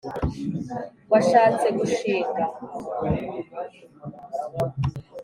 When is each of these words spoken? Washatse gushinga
Washatse 1.11 1.67
gushinga 1.77 2.43